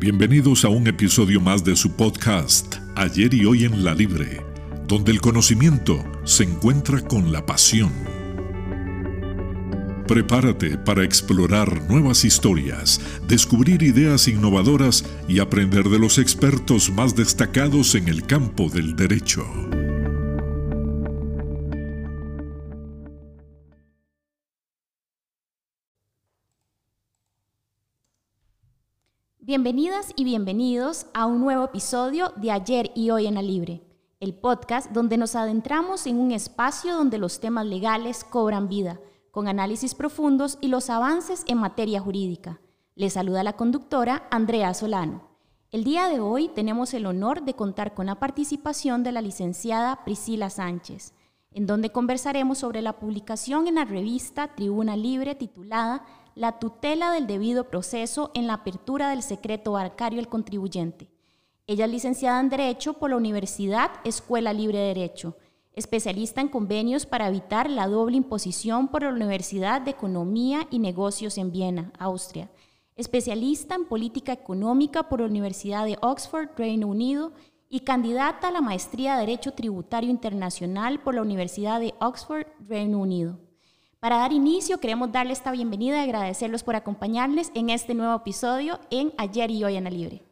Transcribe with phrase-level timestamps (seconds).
[0.00, 4.46] Bienvenidos a un episodio más de su podcast, Ayer y Hoy en la Libre,
[4.86, 7.90] donde el conocimiento se encuentra con la pasión.
[10.06, 17.96] Prepárate para explorar nuevas historias, descubrir ideas innovadoras y aprender de los expertos más destacados
[17.96, 19.44] en el campo del derecho.
[29.48, 33.80] Bienvenidas y bienvenidos a un nuevo episodio de Ayer y Hoy en la Libre,
[34.20, 39.48] el podcast donde nos adentramos en un espacio donde los temas legales cobran vida, con
[39.48, 42.60] análisis profundos y los avances en materia jurídica.
[42.94, 45.30] Les saluda la conductora Andrea Solano.
[45.70, 50.04] El día de hoy tenemos el honor de contar con la participación de la licenciada
[50.04, 51.14] Priscila Sánchez,
[51.52, 56.04] en donde conversaremos sobre la publicación en la revista Tribuna Libre titulada
[56.38, 61.10] la tutela del debido proceso en la apertura del secreto bancario al contribuyente.
[61.66, 65.36] Ella es licenciada en Derecho por la Universidad Escuela Libre de Derecho,
[65.72, 71.38] especialista en convenios para evitar la doble imposición por la Universidad de Economía y Negocios
[71.38, 72.48] en Viena, Austria,
[72.94, 77.32] especialista en política económica por la Universidad de Oxford, Reino Unido,
[77.68, 82.98] y candidata a la maestría de Derecho Tributario Internacional por la Universidad de Oxford, Reino
[82.98, 83.47] Unido.
[84.00, 88.78] Para dar inicio, queremos darle esta bienvenida y agradecerlos por acompañarles en este nuevo episodio
[88.90, 90.22] en Ayer y Hoy en la Libre.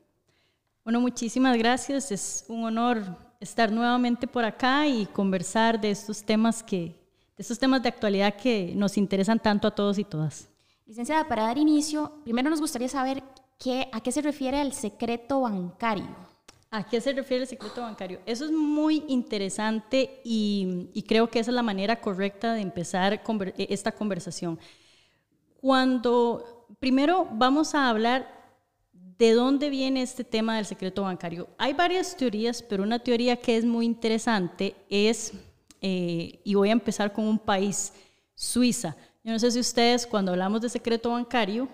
[0.85, 2.13] Bueno, muchísimas gracias.
[2.13, 3.03] Es un honor
[3.41, 6.95] estar nuevamente por acá y conversar de estos temas que,
[7.37, 10.49] de estos temas de actualidad que nos interesan tanto a todos y todas.
[10.87, 13.25] Licenciada, para dar inicio, primero nos gustaría saber
[13.59, 16.07] qué, a qué se refiere el secreto bancario.
[16.77, 18.21] ¿A qué se refiere el secreto bancario?
[18.27, 23.67] Eso es muy interesante y, creo que esa es la manera correcta de empezar e,
[23.71, 24.59] esta conversación.
[25.59, 28.31] Cuando primero vamos a hablar
[28.93, 31.49] de dónde viene este tema del secreto bancario.
[31.57, 35.33] Hay varias teorías, pero una teoría que es muy interesante es,
[35.81, 37.95] eh, y voy a empezar con un país,
[38.35, 38.95] Suiza.
[39.25, 41.71] Yo no sé si ustedes cuando hablamos de secreto bancario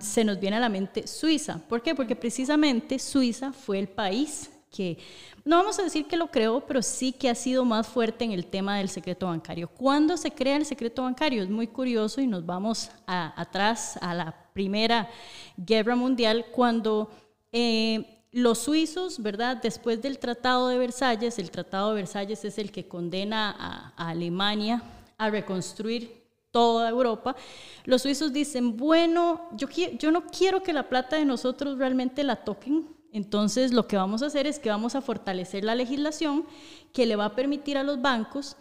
[0.00, 1.58] se nos viene a la mente Suiza.
[1.68, 1.94] ¿Por qué?
[1.94, 4.98] Porque precisamente Suiza fue el país que,
[5.44, 8.32] no vamos a decir que lo creó, pero sí que ha sido más fuerte en
[8.32, 9.68] el tema del secreto bancario.
[9.68, 11.42] ¿Cuándo se crea el secreto bancario?
[11.42, 15.08] Es muy curioso y nos vamos atrás a la Primera
[15.56, 17.10] Guerra Mundial, cuando
[17.52, 19.56] eh, los suizos, ¿verdad?
[19.56, 23.54] Después del Tratado de Versalles, el Tratado de Versalles es el que condena
[23.96, 24.82] a Alemania
[25.18, 26.19] a reconstruir
[26.50, 27.36] toda Europa,
[27.84, 32.88] los suizos dicen, bueno, yo, no quiero que la plata de nosotros realmente la toquen,
[33.12, 36.46] entonces lo que vamos a hacer es que vamos a fortalecer la legislación
[36.92, 38.56] que le va a permitir a los bancos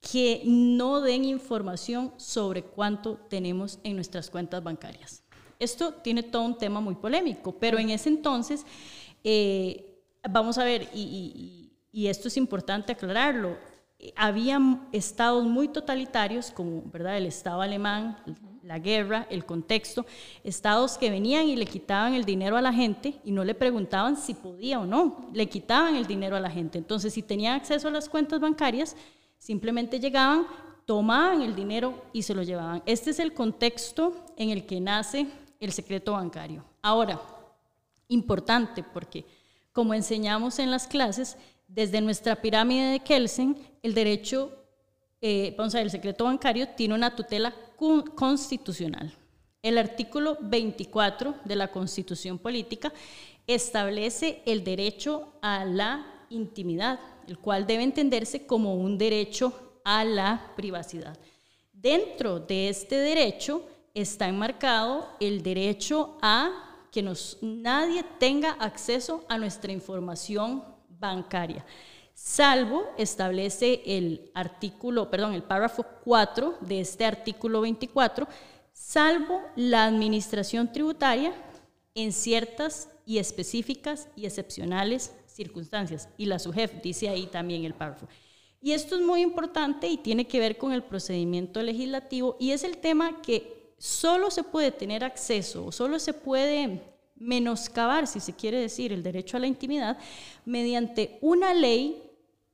[0.00, 5.22] que no den información sobre cuánto tenemos en nuestras cuentas bancarias.
[5.58, 8.64] Esto tiene todo un tema muy polémico, pero en ese entonces,
[9.22, 13.58] eh, vamos a ver, y esto es importante aclararlo,
[14.16, 14.60] había
[14.92, 17.16] estados muy totalitarios, como ¿verdad?
[17.16, 18.16] el Estado alemán,
[18.62, 20.06] la guerra, el contexto,
[20.44, 24.16] estados que venían y le quitaban el dinero a la gente y no le preguntaban
[24.16, 26.78] si podía o no, le quitaban el dinero a la gente.
[26.78, 28.96] Entonces, si tenían acceso a las cuentas bancarias,
[29.38, 30.46] simplemente llegaban,
[30.84, 32.82] tomaban el dinero y se lo llevaban.
[32.86, 35.26] Este es el contexto en el que nace
[35.58, 36.64] el secreto bancario.
[36.82, 37.20] Ahora,
[38.08, 39.24] importante porque,
[39.72, 41.36] como enseñamos en las clases,
[41.72, 44.50] desde nuestra pirámide de Kelsen, el derecho,
[45.20, 47.54] eh, vamos a ver, el secreto bancario tiene una tutela
[48.14, 49.14] constitucional.
[49.62, 52.92] El artículo 24 de la Constitución Política
[53.46, 56.98] establece el derecho a la intimidad,
[57.28, 61.16] el cual debe entenderse como un derecho a la privacidad.
[61.72, 63.64] Dentro de este derecho
[63.94, 70.64] está enmarcado el derecho a que nos, nadie tenga acceso a nuestra información
[71.00, 71.64] bancaria,
[72.14, 78.28] salvo establece el artículo, perdón, el párrafo 4 de este artículo 24,
[78.72, 81.32] salvo la administración tributaria
[81.94, 86.08] en ciertas y específicas y excepcionales circunstancias.
[86.16, 88.06] Y la SUGEF dice ahí también el párrafo.
[88.62, 92.62] Y esto es muy importante y tiene que ver con el procedimiento legislativo y es
[92.62, 96.89] el tema que solo se puede tener acceso o solo se puede
[97.20, 99.98] menoscabar, si se quiere decir, el derecho a la intimidad
[100.44, 102.02] mediante una ley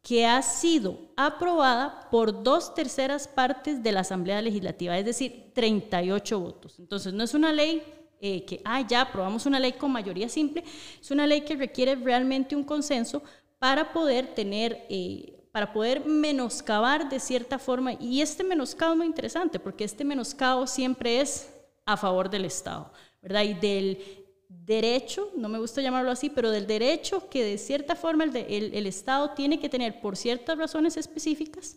[0.03, 6.39] que ha sido aprobada por dos terceras partes de la Asamblea Legislativa, es decir, 38
[6.39, 6.79] votos.
[6.79, 7.83] Entonces, no es una ley
[8.21, 10.65] eh, que, ah, ya aprobamos una ley con mayoría simple,
[11.01, 13.23] es una ley que requiere realmente un consenso
[13.59, 19.07] para poder tener, eh, para poder menoscabar de cierta forma, y este menoscabo es muy
[19.07, 21.53] interesante, porque este menoscabo siempre es
[21.85, 22.93] a favor del Estado,
[23.23, 23.43] ¿verdad?
[23.43, 24.26] Y del
[24.67, 29.31] derecho, no me gusta llamarlo así, pero del derecho que de cierta forma el, Estado
[29.31, 31.77] tiene que tener por ciertas razones específicas,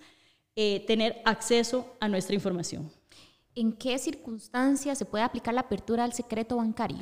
[0.56, 2.91] eh, tener acceso a nuestra información.
[3.56, 7.00] ¿En qué circunstancias se puede aplicar la apertura al secreto bancario?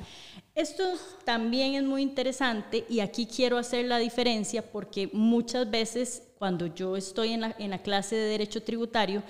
[0.53, 0.83] Esto
[1.23, 6.97] también es muy interesante y aquí quiero hacer la diferencia porque muchas veces cuando yo
[6.97, 9.23] estoy en la, en la clase de derecho tributario,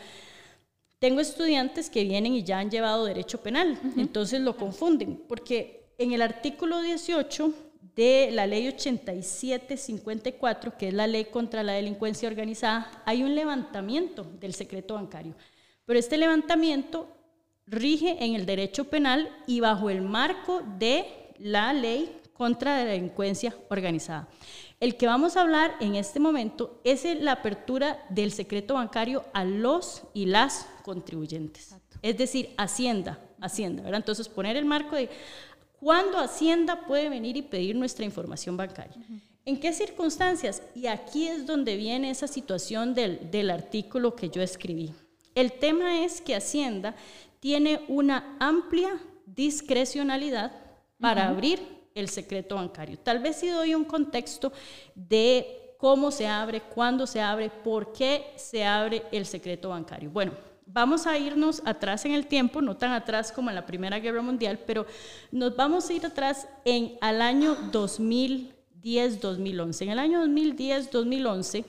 [1.00, 6.14] tengo estudiantes que vienen y ya han llevado derecho penal, entonces lo confunden, porque en
[6.14, 7.54] el artículo 18
[7.96, 14.24] de la ley 8754, que es la ley contra la delincuencia organizada, hay un levantamiento
[14.40, 15.36] del secreto bancario.
[15.86, 17.08] Pero este levantamiento
[17.66, 21.06] rige en el derecho penal y bajo el marco de
[21.40, 24.28] la ley contra la delincuencia organizada.
[24.80, 29.44] El que vamos a hablar en este momento es la apertura del secreto bancario a
[29.44, 31.76] los y las contribuyentes.
[32.04, 34.02] Es decir, Hacienda, Hacienda, ¿verdad?
[34.02, 35.10] Entonces poner el marco de
[35.80, 38.98] cuándo Hacienda puede venir y pedir nuestra información bancaria.
[39.46, 40.62] ¿En qué circunstancias?
[40.76, 44.94] Y aquí es donde viene esa situación del, del artículo que yo escribí.
[45.36, 46.96] El tema es que Hacienda
[47.40, 50.52] tiene una amplia discrecionalidad
[51.00, 51.60] para abrir
[51.96, 52.98] el secreto bancario.
[52.98, 54.52] Tal vez si doy un contexto
[54.96, 60.10] de cómo se abre, cuándo se abre, por qué se abre el secreto bancario.
[60.10, 60.34] Bueno,
[60.68, 64.22] vamos a irnos atrás en el tiempo, no tan atrás como en la Primera Guerra
[64.22, 64.86] Mundial, pero
[65.32, 69.82] nos vamos a ir atrás en al año 2010-2011.
[69.82, 71.66] En el año 2010-2011,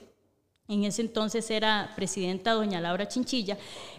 [0.67, 3.57] en ese entonces era presidenta doña Laura Chinchilla,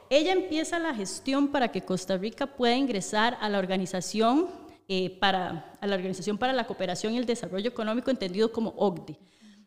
[0.08, 4.60] ella empieza la gestión para que Costa Rica pueda ingresar a la organización
[4.92, 9.20] eh, para, la Organización para la Cooperación y el Desarrollo Económico, entendido como OCDE.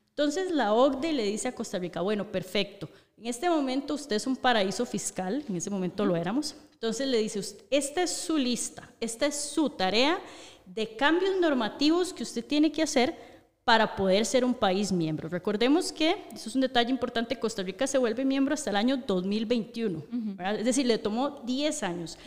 [0.10, 4.28] Entonces la OCDE le dice a Costa Rica, bueno, perfecto, en este momento usted es
[4.28, 7.40] un paraíso fiscal, en ese momento lo éramos, entonces le dice,
[7.70, 10.20] esta es su lista, esta es su tarea
[10.66, 13.16] de cambios normativos que usted tiene que hacer
[13.64, 15.30] para poder ser un país miembro.
[15.30, 18.98] Recordemos que, eso es un detalle importante, Costa Rica se vuelve miembro hasta el año
[18.98, 20.04] 2021,
[20.58, 22.18] es decir, le tomó 10 años.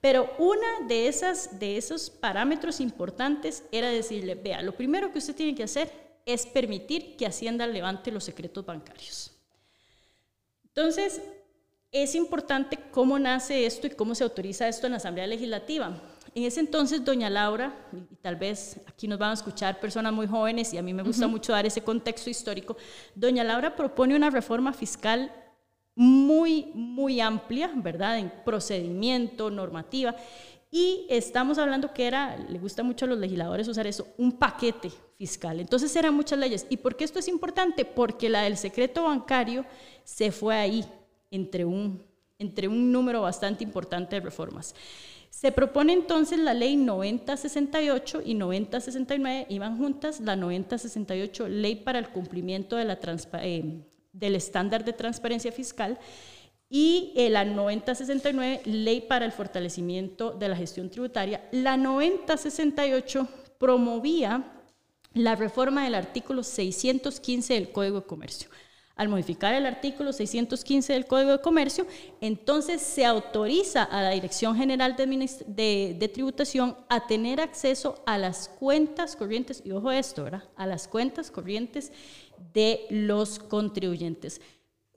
[0.00, 5.34] Pero una de, esas, de esos parámetros importantes era decirle, vea, lo primero que usted
[5.34, 5.90] tiene que hacer
[6.26, 9.33] es permitir que Hacienda levante los secretos bancarios.
[10.74, 11.22] Entonces,
[11.92, 15.96] es importante cómo nace esto y cómo se autoriza esto en la Asamblea Legislativa.
[16.34, 20.26] En ese entonces, doña Laura, y tal vez aquí nos van a escuchar personas muy
[20.26, 22.76] jóvenes y a mí me gusta mucho dar ese contexto histórico,
[23.14, 25.30] doña Laura propone una reforma fiscal
[25.94, 28.18] muy, muy amplia, ¿verdad?
[28.18, 30.16] En procedimiento, normativa.
[30.72, 34.90] Y estamos hablando que era, le gusta mucho a los legisladores usar eso, un paquete
[35.16, 35.60] fiscal.
[35.60, 36.66] Entonces eran muchas leyes.
[36.68, 37.84] ¿Y por qué esto es importante?
[37.84, 39.64] Porque la del secreto bancario
[40.04, 40.84] se fue ahí,
[41.30, 42.02] entre un,
[42.38, 44.74] entre un número bastante importante de reformas.
[45.30, 52.08] Se propone entonces la ley 9068 y 9069, iban juntas, la 9068, ley para el
[52.10, 52.98] cumplimiento de la
[53.42, 53.80] eh,
[54.12, 55.98] del estándar de transparencia fiscal,
[56.70, 61.46] y eh, la 9069, Ley para el Fortalecimiento de la Gestión Tributaria.
[61.52, 63.28] La 9068
[63.58, 64.42] promovía
[65.12, 68.50] la reforma del artículo 615 del Código de Comercio.
[68.96, 71.86] Al modificar el artículo 615 del Código de Comercio,
[72.20, 78.48] entonces se autoriza a la Dirección General de, de, Tributación a tener acceso a las
[78.48, 80.44] cuentas corrientes, y ojo esto, ¿verdad?
[80.54, 81.90] A las cuentas corrientes
[82.52, 84.40] de los contribuyentes.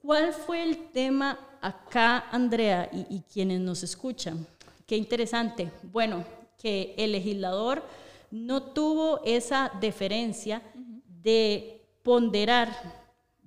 [0.00, 4.46] ¿Cuál fue el tema acá, Andrea, y, quienes nos escuchan?
[4.86, 5.72] Qué interesante.
[5.82, 6.24] Bueno,
[6.56, 7.82] que el legislador
[8.30, 10.62] no tuvo esa deferencia
[11.04, 12.97] de ponderar,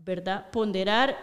[0.04, 0.50] ¿verdad?
[0.52, 1.18] Ponderar,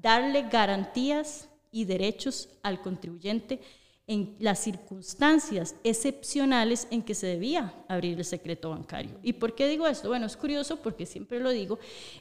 [0.00, 3.60] darle garantías y derechos al contribuyente
[4.06, 9.18] en las circunstancias excepcionales en que se debía abrir el secreto bancario.
[9.22, 10.08] ¿Y por qué digo esto?
[10.08, 11.78] Bueno, es curioso porque siempre lo digo,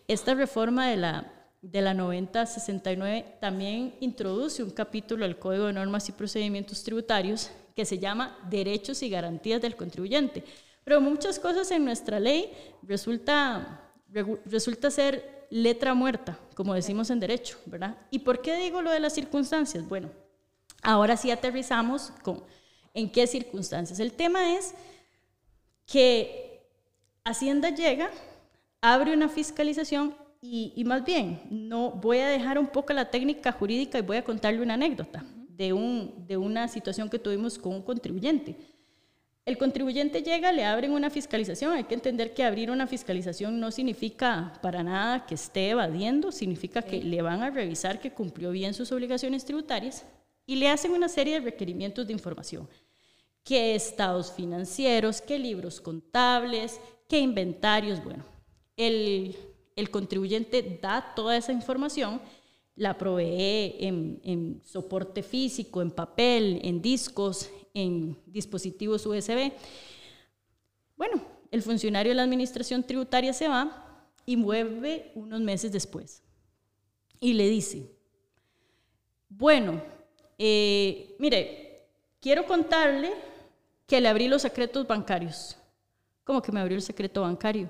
[0.07, 6.09] esta reforma de la, de la 9069 también introduce un capítulo del Código de Normas
[6.09, 10.43] y Procedimientos Tributarios que se llama Derechos y Garantías del Contribuyente.
[10.83, 12.51] Pero muchas cosas en nuestra ley
[12.83, 13.93] resulta,
[14.45, 17.97] resulta ser letra muerta, como decimos en derecho, ¿verdad?
[18.11, 19.87] ¿Y por qué digo lo de las circunstancias?
[19.87, 20.09] Bueno,
[20.81, 22.43] Ahora sí aterrizamos con
[22.93, 23.99] en qué circunstancias.
[23.99, 24.73] El tema es
[25.85, 26.65] que
[27.23, 28.09] Hacienda llega,
[28.81, 33.99] abre una fiscalización y, más bien, no voy a dejar un poco la técnica jurídica
[33.99, 37.81] y voy a contarle una anécdota de, un, de una situación que tuvimos con un
[37.81, 38.55] contribuyente.
[39.47, 41.71] El contribuyente llega, le abren una fiscalización.
[41.71, 46.81] Hay que entender que abrir una fiscalización no significa para nada que esté evadiendo, significa
[46.81, 50.05] que le van a revisar que cumplió bien sus obligaciones tributarias
[50.45, 52.67] y le hacen una serie de requerimientos de información.
[53.41, 58.03] qué estados financieros, qué libros contables, qué inventarios.
[58.03, 58.25] Bueno,
[58.75, 59.33] el,
[59.77, 62.19] el contribuyente da toda esa información,
[62.75, 69.51] la provee en, en, soporte físico, en papel, en discos, en dispositivos USB.
[70.95, 76.23] Bueno, el funcionario de la administración tributaria se va y vuelve unos meses después
[77.19, 77.91] y le dice,
[79.29, 79.81] bueno,
[80.39, 81.87] eh, mire,
[82.19, 83.13] quiero contarle
[83.85, 85.55] que le abrí los secretos bancarios.
[86.23, 87.69] ¿Cómo que me abrió el secreto bancario?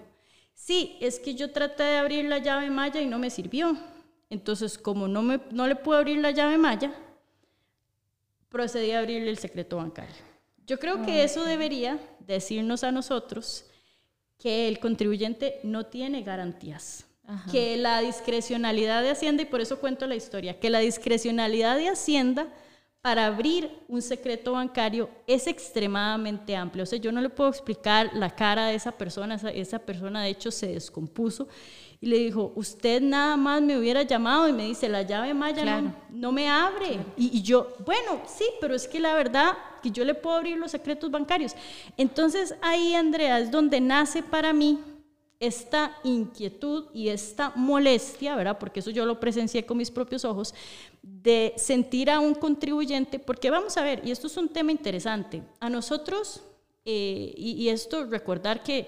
[0.53, 3.77] Sí, es que yo traté de abrir la llave maya y no me sirvió.
[4.29, 6.93] Entonces, como no, me, no le puedo abrir la llave maya,
[8.49, 10.15] procedí a abrirle el secreto bancario.
[10.65, 13.65] Yo creo que eso debería decirnos a nosotros
[14.37, 17.05] que el contribuyente no tiene garantías,
[17.51, 21.89] que la discrecionalidad de Hacienda, y por eso cuento la historia, que la discrecionalidad de
[21.89, 22.47] Hacienda
[23.01, 26.83] para abrir un secreto bancario es extremadamente amplio.
[26.83, 30.29] O sea, yo no le puedo explicar la cara de esa persona, esa, persona de
[30.29, 31.47] hecho se descompuso
[31.99, 35.81] y le dijo, usted nada más me hubiera llamado y me dice, la llave maya
[36.09, 36.99] no, me abre.
[37.15, 40.57] Y, y, yo, bueno, sí, pero es que la verdad que yo le puedo abrir
[40.57, 41.53] los secretos bancarios.
[41.97, 44.79] Entonces ahí, Andrea, es donde nace para mí
[45.39, 48.57] esta inquietud y esta molestia, ¿verdad?
[48.57, 50.53] Porque eso yo lo presencié con mis propios ojos,
[51.01, 55.43] de sentir a un contribuyente, porque vamos a ver, y esto es un tema interesante,
[55.59, 56.41] a nosotros,
[56.85, 58.87] eh, y, esto recordar que,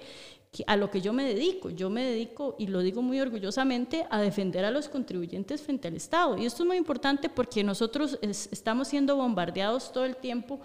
[0.66, 4.20] a lo que yo me dedico, yo me dedico, y lo digo muy orgullosamente, a
[4.20, 6.38] defender a los contribuyentes frente al Estado.
[6.38, 10.60] Y esto es muy importante porque nosotros estamos siendo bombardeados todo el tiempo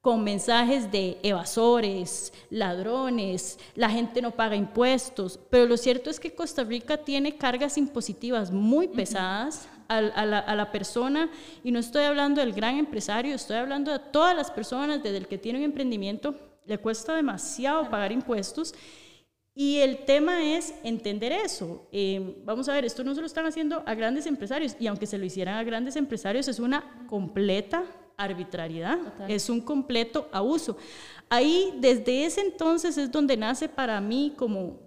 [0.00, 6.32] con mensajes de evasores, ladrones, la gente no paga impuestos, pero lo cierto es que
[6.32, 11.28] Costa Rica tiene cargas impositivas muy pesadas a, la, persona,
[11.64, 15.26] y no estoy hablando del gran empresario, estoy hablando de todas las personas, desde el
[15.26, 18.74] que tiene un emprendimiento, le cuesta demasiado pagar impuestos.
[19.58, 21.88] Y el tema es entender eso.
[21.90, 25.06] Eh, vamos a ver, esto no se lo están haciendo a grandes empresarios, y aunque
[25.06, 27.82] se lo hicieran a grandes empresarios, es una completa
[28.18, 28.98] arbitrariedad,
[29.30, 30.76] es un completo abuso.
[31.30, 34.78] Ahí, desde ese entonces es donde nace para mí como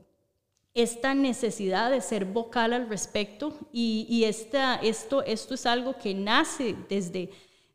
[0.75, 6.75] esta necesidad de ser vocal al respecto y, esta, esto, esto es algo que nace
[6.87, 7.31] desde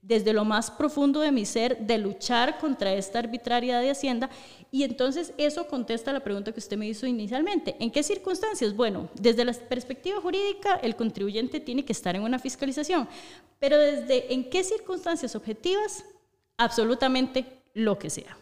[0.06, 4.28] desde lo más profundo de mi ser, de luchar contra esta arbitrariedad de Hacienda.
[4.70, 7.74] Y entonces eso contesta la pregunta que usted me hizo inicialmente.
[7.80, 8.76] ¿En qué circunstancias?
[8.76, 13.08] Bueno, desde la perspectiva jurídica, el contribuyente tiene que estar en una fiscalización,
[13.58, 16.04] pero desde en qué circunstancias objetivas,
[16.58, 18.36] absolutamente lo que sea.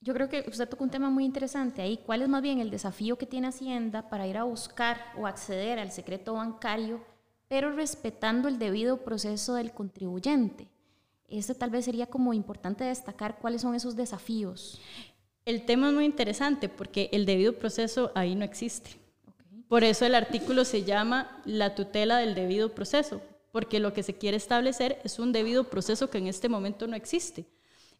[0.00, 1.98] Yo creo que usted tocó un tema muy interesante ahí.
[2.04, 5.78] ¿Cuál es más bien el desafío que tiene Hacienda para ir a buscar o acceder
[5.78, 7.13] al secreto bancario?
[7.54, 10.66] Pero respetando el debido proceso del contribuyente.
[11.28, 14.80] Este tal vez sería como importante destacar cuáles son esos desafíos.
[15.44, 18.96] El tema es muy interesante porque el debido proceso ahí no existe.
[19.68, 24.14] Por eso el artículo se llama la tutela del debido proceso, porque lo que se
[24.14, 27.44] quiere establecer es un debido proceso que en este momento no existe.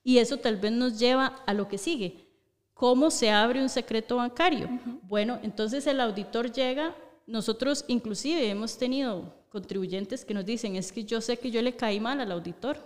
[0.02, 2.26] Y eso tal vez nos lleva a lo que sigue.
[2.74, 4.68] ¿Cómo se abre un secreto bancario?
[5.02, 6.96] Bueno, entonces el auditor llega
[7.26, 11.76] nosotros inclusive hemos tenido contribuyentes que nos dicen, es que yo sé que yo le
[11.76, 12.76] caí mal al auditor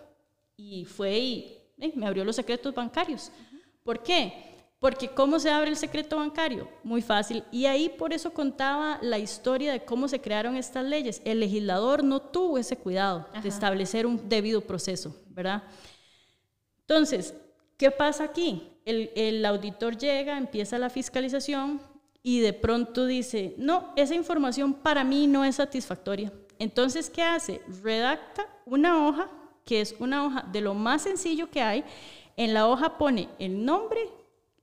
[0.55, 3.33] y fue y eh, me abrió los secretos bancarios.
[3.83, 4.35] ¿Por qué?
[4.79, 6.69] Porque ¿cómo se abre el secreto bancario?
[6.85, 7.43] Muy fácil.
[7.51, 11.23] Y ahí por eso contaba la historia de cómo se crearon estas leyes.
[11.25, 15.63] El legislador no tuvo ese cuidado de establecer un debido proceso, ¿verdad?
[16.81, 17.33] Entonces,
[17.79, 18.63] ¿qué pasa aquí?
[18.85, 21.81] El, el auditor llega, empieza la fiscalización,
[22.23, 26.31] y de pronto dice, no, esa información para mí no es satisfactoria.
[26.59, 27.61] Entonces, ¿qué hace?
[27.83, 29.31] Redacta una hoja,
[29.65, 31.85] que es una hoja de lo más sencillo que hay.
[32.37, 34.01] En la hoja pone el nombre,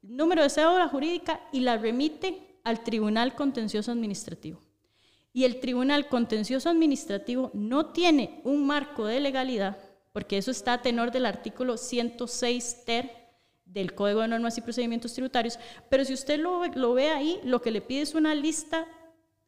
[0.03, 4.59] el número de cédula jurídica y la remite al Tribunal Contencioso Administrativo.
[5.31, 9.77] Y el Tribunal Contencioso Administrativo no tiene un marco de legalidad,
[10.11, 13.11] porque eso está a tenor del artículo 106 ter
[13.65, 15.59] del Código de Normas y Procedimientos Tributarios,
[15.89, 18.87] pero si usted lo, ve ahí, lo que le pide es una lista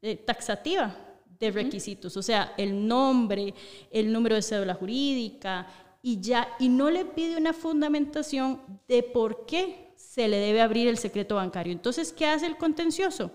[0.02, 0.94] eh, taxativa
[1.40, 3.54] de requisitos, o sea, el nombre,
[3.90, 5.66] el número de cédula jurídica
[6.02, 10.88] y ya, y no le pide una fundamentación de por qué se le debe abrir
[10.88, 11.72] el secreto bancario.
[11.72, 13.30] Entonces, ¿qué hace el contencioso?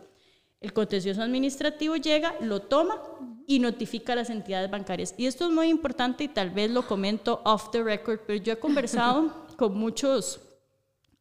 [0.59, 3.01] El contencioso administrativo llega, lo toma
[3.45, 5.13] y notifica a las entidades bancarias.
[5.17, 8.53] Y esto es muy importante y tal vez lo comento off the record, pero yo
[8.53, 10.39] he conversado con muchos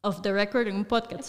[0.03, 1.29] off the record en un podcast.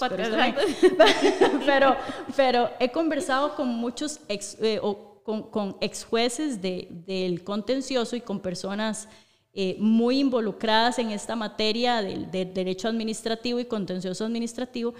[1.65, 1.95] pero,
[2.35, 4.79] pero, he conversado con muchos ex, eh,
[5.23, 9.07] con, con, ex jueces de, del contencioso y con personas
[9.53, 14.93] eh, muy involucradas en esta materia del, derecho administrativo y contencioso administrativo.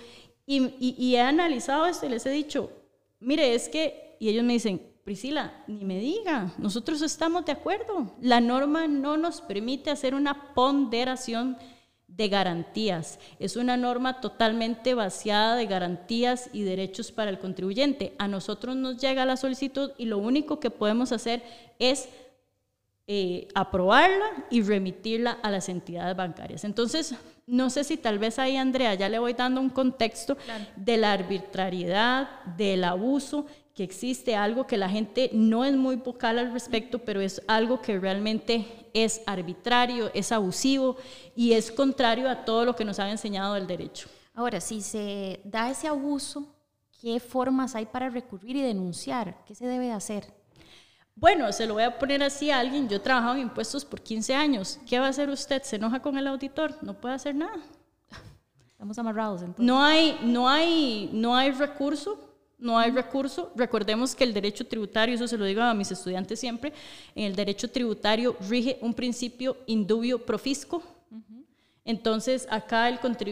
[0.46, 2.70] Y, y, he analizado esto y les he dicho,
[3.20, 8.16] mire, es que, y ellos me dicen, Priscila, ni me diga, nosotros estamos de acuerdo.
[8.22, 11.58] La norma no nos permite hacer una ponderación
[12.16, 13.20] de garantías.
[13.40, 18.14] Es una norma totalmente vaciada de garantías y derechos para el contribuyente.
[18.20, 21.42] A nosotros nos llega la solicitud y lo único que podemos hacer
[21.80, 22.10] es
[23.08, 26.64] eh, aprobarla y remitirla a las entidades bancarias.
[26.64, 27.16] Entonces,
[27.48, 30.38] no sé si tal vez ahí, Andrea, ya le voy dando un contexto
[30.76, 36.40] de la arbitrariedad, del abuso que existe, algo que la gente no es muy vocal
[36.40, 40.98] al respecto, pero es algo que realmente es arbitrario, es abusivo
[41.36, 44.08] y es contrario a todo lo que nos han enseñado del derecho.
[44.36, 46.56] Ahora, si se da ese abuso,
[47.02, 49.44] ¿qué formas hay para recurrir y denunciar?
[49.46, 50.34] ¿Qué se debe hacer?
[51.16, 52.90] Bueno, se lo voy a poner así a alguien.
[52.90, 54.80] Yo he trabajado en impuestos por 15 años.
[54.88, 55.62] ¿Qué va a hacer usted?
[55.64, 56.76] ¿Se enoja con el auditor?
[56.82, 57.62] No puede hacer nada.
[58.68, 59.66] Estamos amarrados entonces.
[59.66, 62.23] No hay, no hay, no hay recurso.
[62.64, 63.52] No hay recurso.
[63.56, 66.72] Recordemos que el derecho tributario, eso se lo digo a mis estudiantes siempre,
[67.14, 70.82] en el derecho tributario rige un principio indubio pro fisco,
[71.86, 72.90] entonces, acá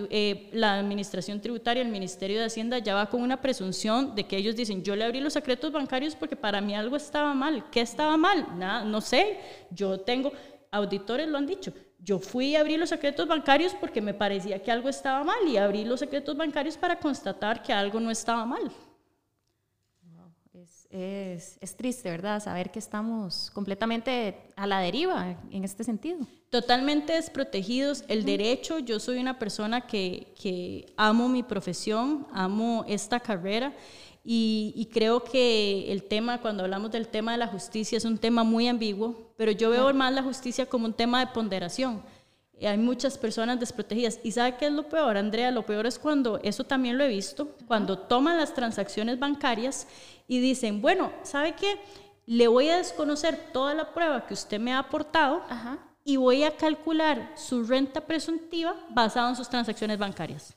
[0.09, 4.35] eh, la Administración Tributaria, el Ministerio de Hacienda ya va con una presunción de que
[4.35, 7.69] ellos dicen, yo le abrí los secretos bancarios porque para mí algo estaba mal.
[7.71, 8.45] ¿Qué estaba mal?
[8.57, 9.39] Nada, no sé.
[9.69, 10.33] Yo tengo,
[10.69, 14.69] auditores lo han dicho, yo fui a abrir los secretos bancarios porque me parecía que
[14.69, 18.69] algo estaba mal y abrí los secretos bancarios para constatar que algo no estaba mal
[20.91, 22.41] es, es, triste, ¿verdad?
[22.43, 26.19] Saber que estamos completamente a la deriva en este sentido.
[26.49, 28.03] Totalmente desprotegidos.
[28.07, 33.73] El derecho, yo soy una persona que, que amo mi profesión, amo esta carrera
[34.23, 38.17] y, y, creo que el tema, cuando hablamos del tema de la justicia, es un
[38.17, 42.03] tema muy ambiguo, pero yo veo más la justicia como un tema de ponderación
[42.67, 44.19] hay muchas personas desprotegidas.
[44.23, 45.51] ¿Y sabe qué es lo peor, Andrea?
[45.51, 49.87] Lo peor es cuando, eso también lo he visto, cuando toman las transacciones bancarias
[50.31, 51.77] y dicen, bueno, ¿sabe qué?
[52.25, 55.43] Le voy a desconocer toda la prueba que usted me ha aportado
[56.05, 60.55] y voy a calcular su renta presuntiva basada en sus transacciones bancarias.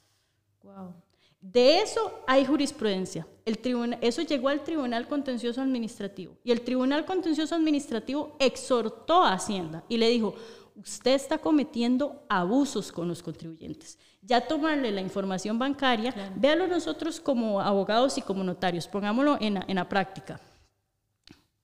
[0.62, 0.94] Wow.
[1.40, 3.26] De eso hay jurisprudencia.
[3.44, 9.32] El tribunal, eso llegó al Tribunal Contencioso Administrativo y el Tribunal Contencioso Administrativo exhortó a
[9.32, 10.36] Hacienda y le dijo,
[10.76, 13.98] usted está cometiendo abusos con los contribuyentes.
[14.26, 19.88] Ya tomarle la información bancaria, véalo nosotros como abogados y como notarios, pongámoslo en la,
[19.88, 20.40] práctica.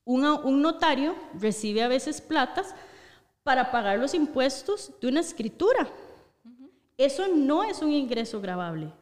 [0.05, 2.75] un notario recibe a veces platas
[3.43, 5.89] para pagar los impuestos de una escritura.
[6.99, 8.93] Eso no es un ingreso grabable.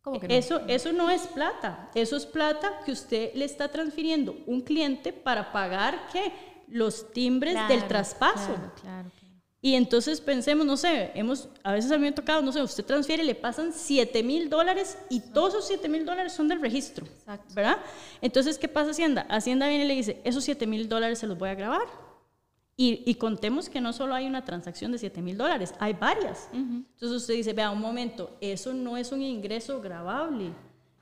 [0.00, 0.34] ¿Cómo que no?
[0.34, 1.90] Eso, eso no es plata.
[1.94, 6.32] Eso es plata que usted le está transfiriendo un cliente para pagar qué?
[6.70, 8.54] los timbres del traspaso.
[9.60, 12.62] Y entonces pensemos, no sé, hemos, a veces a mí me ha tocado, no sé,
[12.62, 16.46] usted transfiere y le pasan 7 mil dólares y todos esos 7 mil dólares son
[16.46, 17.06] del registro,
[17.54, 17.78] ¿verdad?
[18.20, 19.26] Entonces, ¿qué pasa Hacienda?
[19.28, 21.82] Hacienda viene y le dice, esos 7 mil dólares se los voy a grabar.
[22.80, 26.48] Y, y, contemos que no solo hay una transacción de 7 mil dólares, hay varias.
[26.52, 30.52] Entonces usted dice, vea, un momento, eso no es un ingreso grabable.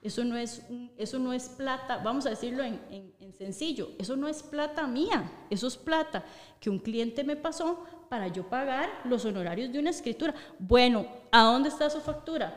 [0.03, 0.63] Eso no es,
[0.97, 5.67] eso no es plata, vamos a decirlo en, sencillo, eso no es plata mía, eso
[5.67, 6.25] es plata
[6.61, 10.35] que un cliente me pasó para yo pagar los honorarios de una escritura.
[10.59, 12.55] Bueno, ¿a dónde está su factura?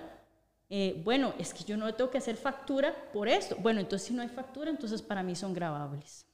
[0.69, 3.57] Eh, bueno, es que yo no tengo que hacer factura por esto.
[3.59, 6.25] Bueno, entonces si no hay factura, entonces para mí son grabables.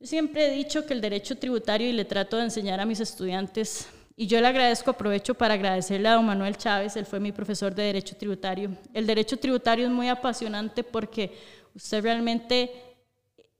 [0.00, 3.00] Yo siempre he dicho que el derecho tributario, y le trato de enseñar a mis
[3.00, 7.32] estudiantes y yo le agradezco, aprovecho para agradecerle a don Manuel Chávez, él fue mi
[7.32, 8.70] profesor de Derecho Tributario.
[8.92, 11.36] El Derecho Tributario es muy apasionante porque
[11.74, 12.70] usted realmente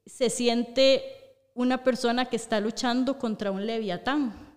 [0.06, 1.02] se siente
[1.54, 4.53] una persona que está luchando contra un leviatán.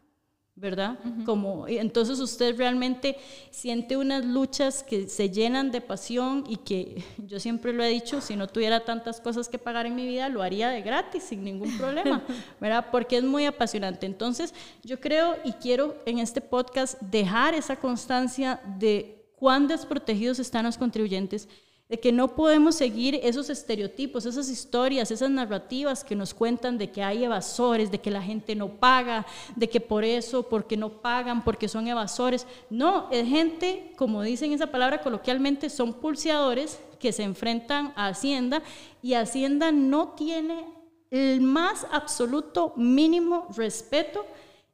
[0.58, 0.98] ¿Verdad?
[1.24, 3.16] Como, entonces usted realmente
[3.52, 8.22] siente unas luchas que se llenan de pasión y que yo siempre lo he dicho,
[8.22, 11.44] si no tuviera tantas cosas que pagar en mi vida, lo haría de gratis, sin
[11.44, 12.24] ningún problema,
[12.60, 12.88] ¿verdad?
[12.92, 14.08] Porque es muy apasionante.
[14.08, 20.66] Entonces yo creo y quiero en este podcast dejar esa constancia de cuán desprotegidos están
[20.66, 21.48] los contribuyentes
[21.90, 26.92] de que no podemos seguir esos estereotipos, esas historias, esas narrativas que nos cuentan de
[26.92, 30.90] que hay evasores, de que la gente no paga, de que por eso, porque no
[31.02, 32.46] pagan, porque son evasores.
[32.70, 38.62] No, es gente, como dicen esa palabra coloquialmente, son pulseadores que se enfrentan a Hacienda
[39.02, 40.66] y Hacienda no tiene
[41.10, 44.26] el más absoluto mínimo respeto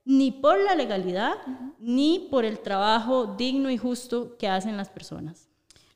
[0.06, 1.36] ni por la legalidad,
[1.80, 5.53] ni por el trabajo digno y justo que hacen las personas.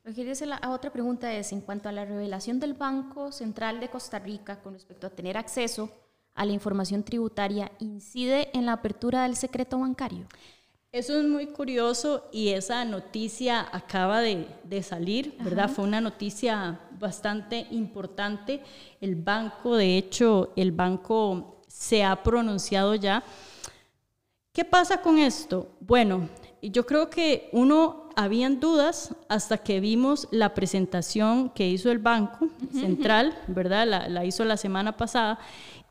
[0.07, 4.61] La otra pregunta es, en cuanto a la revelación del Banco Central de Costa Rica
[4.61, 5.89] con respecto a tener acceso
[6.33, 10.25] a la información tributaria incide en la apertura del secreto bancario?
[10.93, 14.47] Eso es muy curioso y esa noticia acaba de,
[14.81, 15.69] salir, ¿verdad?
[15.69, 18.63] Fue una noticia bastante importante.
[19.01, 23.21] El banco, de hecho, el banco se ha pronunciado ya.
[24.53, 25.75] ¿Qué pasa con esto?
[25.81, 26.29] Bueno,
[26.61, 32.47] yo creo que uno, habían dudas hasta que vimos la presentación que hizo el Banco
[32.73, 33.87] Central, ¿verdad?
[33.87, 35.39] La, la hizo la semana pasada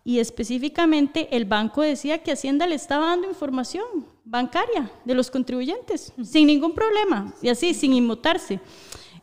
[0.06, 3.84] y específicamente el banco decía que Hacienda le estaba dando información
[4.24, 8.60] bancaria de los contribuyentes, sin ningún problema, y así, sin inmutarse.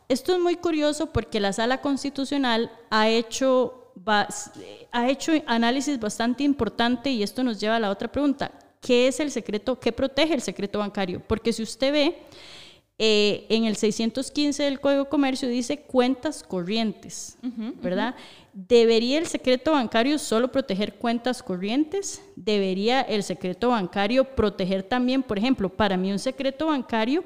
[0.08, 3.92] Esto es muy curioso porque la Sala Constitucional ha hecho,
[4.92, 8.50] ha hecho análisis bastante importante y esto nos lleva a la otra pregunta.
[8.84, 9.80] ¿Qué es el secreto?
[9.80, 11.22] ¿Qué protege el secreto bancario?
[11.26, 12.18] Porque si usted ve,
[12.98, 17.38] eh, en el 615 del Código de Comercio dice cuentas corrientes,
[17.82, 18.14] ¿verdad?
[18.52, 22.22] ¿Debería el secreto bancario solo proteger cuentas corrientes?
[22.36, 27.24] ¿Debería el secreto bancario proteger también, por ejemplo, para mí un secreto bancario?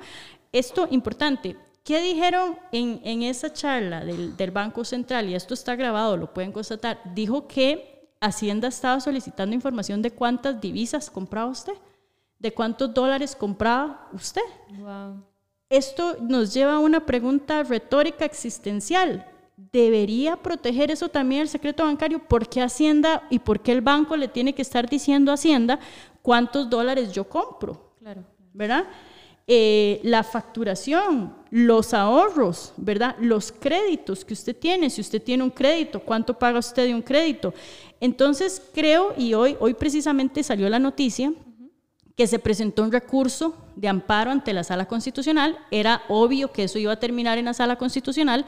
[0.53, 5.29] Esto importante, ¿qué dijeron en, esa charla del, Banco Central?
[5.29, 7.01] Y esto está grabado, lo pueden constatar.
[7.14, 11.74] Dijo que Hacienda estaba solicitando información de cuántas divisas compraba usted,
[12.38, 14.42] de cuántos dólares compraba usted.
[15.68, 19.26] Esto nos lleva a una pregunta retórica existencial
[19.72, 22.20] debería proteger eso también el secreto bancario.
[22.20, 25.81] ¿Por qué Hacienda y por qué el banco le tiene que estar diciendo a Hacienda
[26.22, 27.92] cuántos dólares yo compro?
[27.98, 28.24] Claro.
[28.54, 28.85] ¿Verdad?
[29.51, 33.17] Eh, la facturación, los ahorros, ¿verdad?
[33.19, 37.01] Los créditos que usted tiene, si usted tiene un crédito, ¿cuánto paga usted de un
[37.01, 37.55] crédito?
[37.99, 41.33] Entonces creo, y hoy, hoy precisamente salió la noticia,
[42.15, 46.79] que se presentó un recurso de amparo ante la sala constitucional, era obvio que eso
[46.79, 48.45] iba a terminar en la sala constitucional,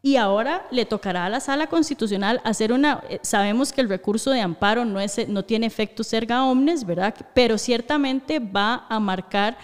[0.00, 4.30] y ahora le tocará a la sala constitucional hacer una, eh, sabemos que el recurso
[4.30, 7.14] de amparo no, es, no tiene efectos erga omnes, ¿verdad?
[7.34, 9.58] Pero ciertamente va a marcar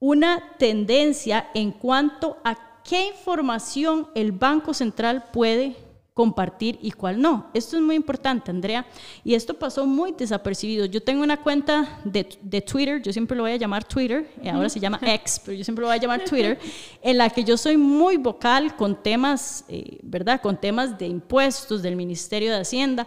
[0.00, 5.76] una tendencia en cuanto a qué información el Banco Central puede
[6.18, 7.46] compartir y cuál no.
[7.54, 8.84] Esto es muy importante, Andrea,
[9.22, 10.84] y esto pasó muy desapercibido.
[10.86, 12.24] Yo tengo una cuenta de,
[12.60, 15.62] Twitter, yo siempre lo voy a llamar Twitter, y ahora se llama X, pero yo
[15.62, 16.58] siempre lo voy a llamar Twitter,
[17.02, 20.40] en la que yo soy muy vocal con temas, eh, ¿verdad?
[20.40, 23.06] Con temas de impuestos del Ministerio de Hacienda.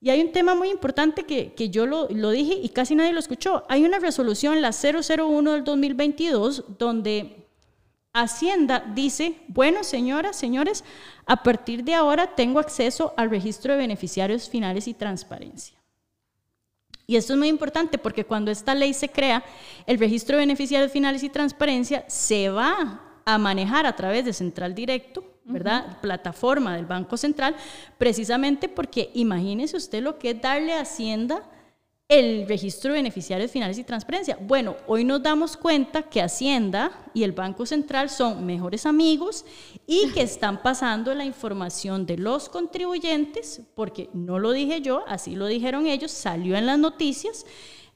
[0.00, 3.12] Y hay un tema muy importante que, que yo lo, lo, dije y casi nadie
[3.12, 3.64] lo escuchó.
[3.68, 7.48] Hay una resolución, la 001 del 2022, donde
[8.12, 10.84] Hacienda dice, bueno, señoras, señores,
[11.26, 15.78] a partir de ahora tengo acceso al registro de beneficiarios finales y transparencia.
[17.06, 19.42] Y esto es muy importante porque cuando esta ley se crea,
[19.86, 24.74] el registro de beneficiarios finales y transparencia se va a manejar a través de Central
[24.74, 25.98] Directo, ¿verdad?
[26.00, 27.56] Plataforma del Banco Central,
[27.96, 31.42] precisamente porque imagínese usted lo que es darle a Hacienda
[32.08, 34.38] el registro de beneficiarios finales y transparencia.
[34.40, 39.44] Bueno, hoy nos damos cuenta que Hacienda y el Banco Central son mejores amigos
[39.86, 45.36] y que están pasando la información de los contribuyentes, porque no lo dije yo, así
[45.36, 47.44] lo dijeron ellos, salió en las noticias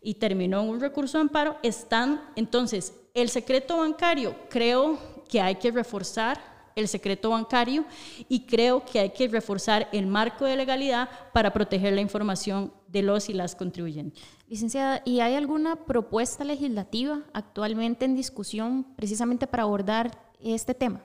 [0.02, 1.56] y terminó en un recurso de amparo.
[1.62, 7.84] Están, entonces, el secreto bancario creo que hay que reforzar el secreto bancario
[8.28, 13.02] y creo que hay que reforzar el marco de legalidad para proteger la información de
[13.02, 14.22] los y las contribuyentes.
[14.48, 21.00] Licenciada, ¿y hay alguna propuesta legislativa actualmente en discusión precisamente para abordar este tema?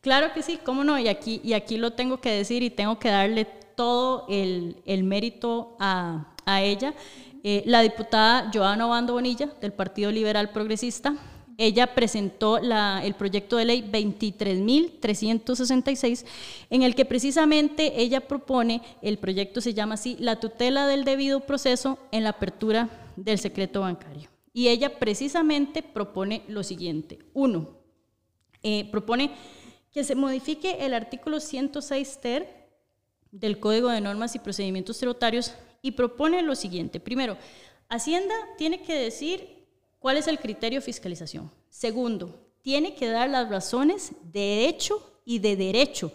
[0.00, 2.98] Claro que sí, cómo no, y aquí, y aquí lo tengo que decir y tengo
[2.98, 6.26] que darle todo el, mérito a,
[6.60, 6.92] ella.
[7.44, 11.14] Eh, la diputada Joana Obando Bonilla, del Partido Liberal Progresista,
[11.66, 16.24] ella presentó el proyecto de ley 23.366,
[16.70, 21.38] en el que precisamente ella propone, el proyecto se llama así, la tutela del debido
[21.40, 24.28] proceso en la apertura del secreto bancario.
[24.52, 27.20] Y ella precisamente propone lo siguiente.
[27.32, 27.68] Uno,
[28.62, 29.30] eh, propone
[29.92, 32.66] que se modifique el artículo 106 ter
[33.30, 36.98] del Código de Normas y Procedimientos Tributarios y propone lo siguiente.
[36.98, 37.36] Primero,
[37.88, 39.61] Hacienda tiene que decir
[40.02, 41.48] ¿Cuál es el criterio de fiscalización?
[41.68, 46.12] Segundo, tiene que dar las razones de hecho y de derecho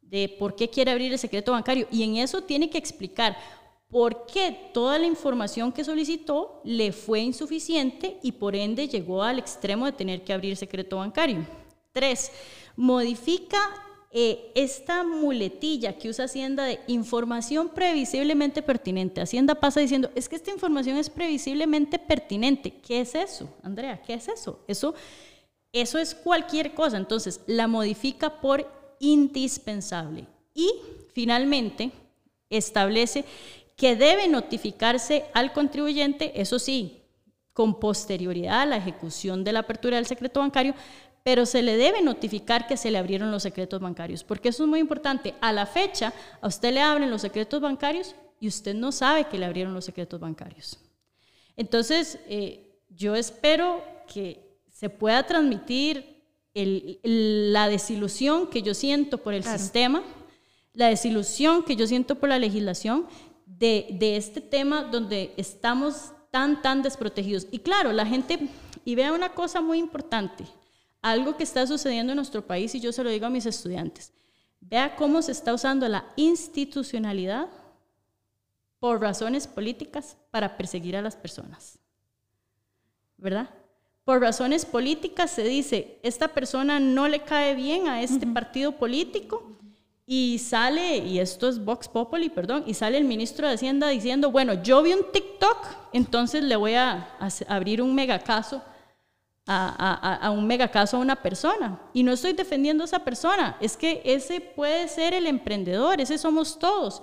[0.00, 1.88] de por qué quiere abrir el secreto bancario.
[1.90, 3.36] Y en eso tiene que explicar
[3.90, 9.40] por qué toda la información que solicitó le fue insuficiente y por ende llegó al
[9.40, 11.44] extremo de tener que abrir secreto bancario.
[11.90, 12.30] Tres,
[12.76, 13.58] modifica
[14.10, 19.20] eh, esta muletilla que usa Hacienda de información previsiblemente pertinente.
[19.20, 22.72] Hacienda pasa diciendo, es que esta información es previsiblemente pertinente.
[22.80, 24.00] ¿Qué es eso, Andrea?
[24.00, 24.60] ¿Qué es eso?
[24.66, 24.94] Eso,
[25.72, 26.96] eso es cualquier cosa.
[26.96, 28.66] Entonces, la modifica por
[28.98, 30.26] indispensable.
[30.54, 30.72] Y
[31.12, 31.90] finalmente,
[32.48, 33.26] establece
[33.76, 37.02] que debe notificarse al contribuyente, eso sí,
[37.52, 40.74] con posterioridad a la ejecución de la apertura del secreto bancario,
[41.28, 44.68] pero se le debe notificar que se le abrieron los secretos bancarios, porque eso es
[44.70, 45.34] muy importante.
[45.42, 49.36] A la fecha, a usted le abren los secretos bancarios y usted no sabe que
[49.36, 50.78] le abrieron los secretos bancarios.
[51.54, 59.44] Entonces, eh, yo espero que se pueda transmitir la desilusión que yo siento por el
[59.44, 60.02] sistema,
[60.72, 63.06] la desilusión que yo siento por la legislación
[63.44, 67.46] de, de este tema donde estamos tan, tan desprotegidos.
[67.50, 68.48] Y claro, la gente,
[68.86, 70.46] y vea una cosa muy importante,
[71.02, 74.12] algo que está sucediendo en nuestro país, y yo se lo digo a mis estudiantes,
[74.60, 77.48] vea cómo se está usando la institucionalidad
[78.80, 81.78] por razones políticas para perseguir a las personas.
[83.16, 83.50] ¿Verdad?
[84.04, 89.58] Por razones políticas se dice, esta persona no le cae bien a este partido político
[90.06, 94.30] y sale, y esto es Vox Populi, perdón, y sale el ministro de Hacienda diciendo,
[94.30, 97.14] bueno, yo vi un TikTok, entonces le voy a,
[97.46, 98.62] abrir un megacaso
[99.50, 101.80] a, a, un megacaso a una persona.
[101.94, 106.18] Y no estoy defendiendo a esa persona, es que ese puede ser el emprendedor, ese
[106.18, 107.02] somos todos.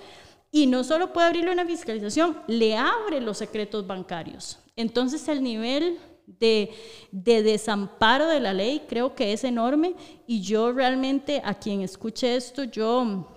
[0.51, 4.59] Y no solo puede abrirle una fiscalización, le abre los secretos bancarios.
[4.75, 6.71] Entonces el nivel de,
[7.11, 9.95] desamparo de la ley creo que es enorme
[10.27, 13.27] y yo realmente a quien escuche esto, yo,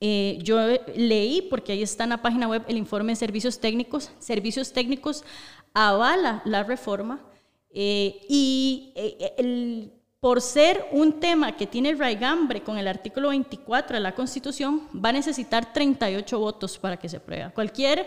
[0.00, 0.58] eh, yo
[0.94, 5.24] leí, porque ahí está en la página web el informe de servicios técnicos, servicios técnicos
[5.74, 7.20] avala la reforma
[7.72, 13.96] eh, y eh, el por ser un tema que tiene raigambre con el artículo 24
[13.96, 17.52] de la Constitución, va a necesitar 38 votos para que se apruebe.
[17.52, 18.06] Cualquier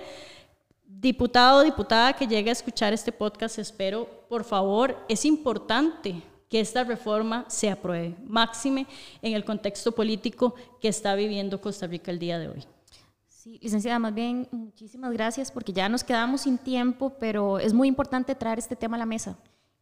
[0.85, 6.61] diputado o diputada que llegue a escuchar este podcast, espero, por favor, es importante que
[6.61, 8.87] esta reforma se apruebe, máxime
[9.21, 12.63] en el contexto político que está viviendo Costa Rica el día de hoy.
[13.27, 17.89] Sí, licenciada, más bien muchísimas gracias porque ya nos quedamos sin tiempo, pero es muy
[17.89, 19.37] importante traer este tema a la mesa.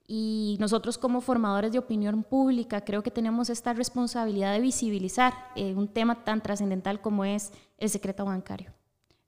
[0.05, 5.73] Y nosotros como formadores de opinión pública creo que tenemos esta responsabilidad de visibilizar eh,
[5.73, 8.73] un tema tan trascendental como es el secreto bancario.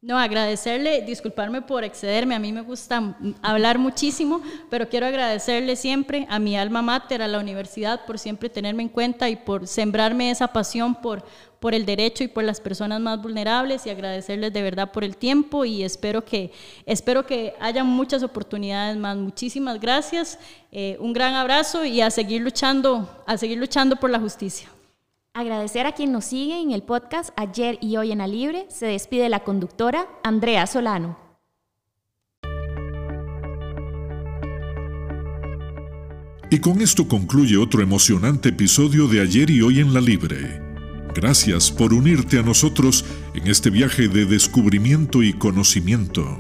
[0.06, 4.40] No, agradecerle, disculparme por excederme, a mí me gusta hablar muchísimo,
[4.70, 8.90] pero quiero agradecerle siempre a mi alma mater, a la universidad, por siempre tenerme en
[8.90, 11.26] cuenta y por sembrarme esa pasión por,
[11.60, 15.18] por el derecho y por las personas más vulnerables y agradecerles de verdad por el
[15.18, 16.52] tiempo y espero que,
[16.86, 19.18] espero que haya muchas oportunidades más.
[19.18, 20.38] Muchísimas gracias,
[20.72, 24.75] eh, un gran abrazo y a seguir luchando, a seguir luchando por la justicia.
[25.38, 28.68] Agradecer a quien nos sigue en el podcast ayer y hoy en la Libre.
[28.70, 31.20] Se despide la conductora Andrea Solano.
[36.50, 40.62] Y con esto concluye otro emocionante episodio de ayer y hoy en la Libre.
[41.14, 46.40] Gracias por unirte a nosotros en este viaje de descubrimiento y conocimiento.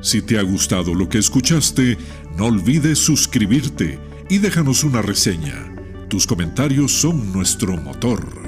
[0.00, 1.98] Si te ha gustado lo que escuchaste,
[2.38, 5.75] no olvides suscribirte y déjanos una reseña
[6.08, 8.45] tus comentarios son nuestro motor.